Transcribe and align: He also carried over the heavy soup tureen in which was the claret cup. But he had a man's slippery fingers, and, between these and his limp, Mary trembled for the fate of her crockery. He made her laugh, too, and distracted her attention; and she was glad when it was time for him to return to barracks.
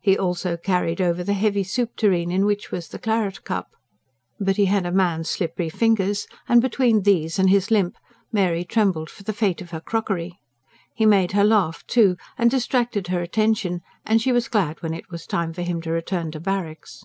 He 0.00 0.18
also 0.18 0.56
carried 0.56 1.00
over 1.00 1.22
the 1.22 1.34
heavy 1.34 1.62
soup 1.62 1.94
tureen 1.94 2.32
in 2.32 2.44
which 2.44 2.72
was 2.72 2.88
the 2.88 2.98
claret 2.98 3.44
cup. 3.44 3.76
But 4.40 4.56
he 4.56 4.64
had 4.64 4.84
a 4.84 4.90
man's 4.90 5.30
slippery 5.30 5.68
fingers, 5.68 6.26
and, 6.48 6.60
between 6.60 7.02
these 7.02 7.38
and 7.38 7.48
his 7.48 7.70
limp, 7.70 7.96
Mary 8.32 8.64
trembled 8.64 9.08
for 9.08 9.22
the 9.22 9.32
fate 9.32 9.60
of 9.62 9.70
her 9.70 9.80
crockery. 9.80 10.40
He 10.94 11.06
made 11.06 11.30
her 11.30 11.44
laugh, 11.44 11.86
too, 11.86 12.16
and 12.36 12.50
distracted 12.50 13.06
her 13.06 13.22
attention; 13.22 13.82
and 14.04 14.20
she 14.20 14.32
was 14.32 14.48
glad 14.48 14.82
when 14.82 14.94
it 14.94 15.10
was 15.10 15.26
time 15.28 15.52
for 15.52 15.62
him 15.62 15.80
to 15.82 15.92
return 15.92 16.32
to 16.32 16.40
barracks. 16.40 17.04